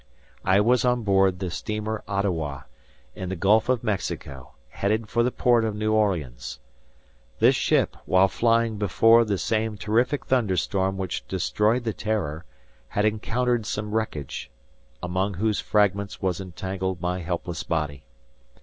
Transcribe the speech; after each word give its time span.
I 0.43 0.61
was 0.61 0.83
on 0.83 1.03
board 1.03 1.37
the 1.37 1.51
steamer 1.51 2.03
Ottawa, 2.07 2.61
in 3.13 3.29
the 3.29 3.35
Gulf 3.35 3.69
of 3.69 3.83
Mexico, 3.83 4.55
headed 4.69 5.07
for 5.07 5.21
the 5.21 5.29
port 5.29 5.63
of 5.63 5.75
New 5.75 5.93
Orleans. 5.93 6.57
This 7.37 7.55
ship, 7.55 7.95
while 8.05 8.27
flying 8.27 8.77
before 8.79 9.23
the 9.23 9.37
same 9.37 9.77
terrific 9.77 10.25
thunder 10.25 10.57
storm 10.57 10.97
which 10.97 11.27
destroyed 11.27 11.83
the 11.83 11.93
"Terror," 11.93 12.45
had 12.87 13.05
encountered 13.05 13.67
some 13.67 13.91
wreckage, 13.93 14.49
among 15.03 15.35
whose 15.35 15.59
fragments 15.59 16.19
was 16.19 16.41
entangled 16.41 16.99
my 16.99 17.19
helpless 17.19 17.61
body. 17.61 18.03